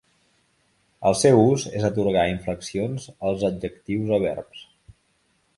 [1.09, 4.69] El seu ús és atorgar inflexions als adjectius o verbs.